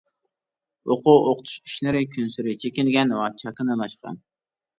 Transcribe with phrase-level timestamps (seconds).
[0.95, 4.21] ئوقۇ-ئوقۇتۇش ئىشلىرى كۈنسېرى چېكىنگەن ۋە چاكىنىلاشقان.